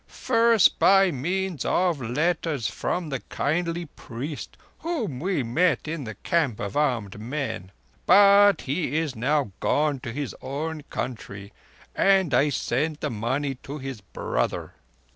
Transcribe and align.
"First 0.07 0.79
by 0.79 1.11
means 1.11 1.63
of 1.63 2.01
letters 2.01 2.67
from 2.67 3.09
the 3.09 3.19
kindly 3.19 3.85
priest 3.85 4.57
whom 4.79 5.19
we 5.19 5.43
met 5.43 5.87
in 5.87 6.05
the 6.05 6.15
camp 6.15 6.59
of 6.59 6.75
armed 6.75 7.19
men; 7.21 7.71
but 8.07 8.61
he 8.61 8.97
is 8.97 9.15
now 9.15 9.51
gone 9.59 9.99
to 9.99 10.11
his 10.11 10.35
own 10.41 10.81
country, 10.89 11.53
and 11.93 12.33
I 12.33 12.49
sent 12.49 13.01
the 13.01 13.11
money 13.11 13.53
to 13.61 13.77
his 13.77 14.01
brother." 14.01 14.73